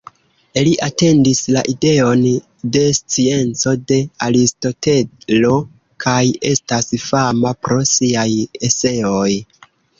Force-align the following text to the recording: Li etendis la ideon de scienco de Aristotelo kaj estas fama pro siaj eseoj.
Li 0.67 0.71
etendis 0.85 1.41
la 1.55 1.61
ideon 1.73 2.23
de 2.77 2.81
scienco 3.01 3.75
de 3.93 3.99
Aristotelo 4.29 5.55
kaj 6.07 6.19
estas 6.55 6.93
fama 7.07 7.55
pro 7.69 7.81
siaj 7.95 8.29
eseoj. 8.71 9.31